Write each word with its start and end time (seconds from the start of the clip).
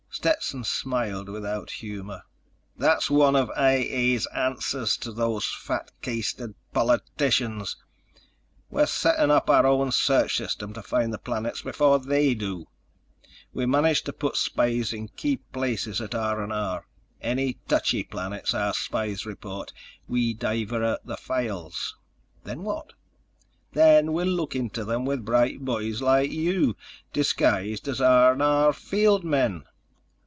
Stetson 0.13 0.65
smiled 0.65 1.29
without 1.29 1.71
humor. 1.71 2.23
"That's 2.77 3.09
one 3.09 3.33
of 3.35 3.49
I 3.55 3.75
A's 3.89 4.25
answers 4.27 4.97
to 4.97 5.11
those 5.13 5.45
fat 5.45 5.89
keistered 6.03 6.53
politicians. 6.73 7.77
We're 8.69 8.87
setting 8.87 9.31
up 9.31 9.49
our 9.49 9.65
own 9.65 9.91
search 9.93 10.35
system 10.35 10.73
to 10.73 10.83
find 10.83 11.13
the 11.13 11.17
planets 11.17 11.61
before 11.61 11.97
they 11.97 12.33
do. 12.35 12.67
We've 13.53 13.69
managed 13.69 14.05
to 14.05 14.11
put 14.13 14.35
spies 14.35 14.91
in 14.91 15.07
key 15.07 15.37
places 15.37 16.01
at 16.01 16.13
R&R. 16.13 16.85
Any 17.21 17.53
touchy 17.69 18.03
planets 18.03 18.53
our 18.53 18.73
spies 18.73 19.25
report, 19.25 19.71
we 20.09 20.33
divert 20.33 21.05
the 21.05 21.17
files." 21.17 21.95
"Then 22.43 22.63
what?" 22.63 22.91
"Then 23.71 24.11
we 24.11 24.25
look 24.25 24.57
into 24.57 24.83
them 24.83 25.05
with 25.05 25.23
bright 25.23 25.61
boys 25.61 26.01
like 26.01 26.31
you—disguised 26.31 27.87
as 27.87 28.01
R&R 28.01 28.73
field 28.73 29.23
men." 29.23 29.63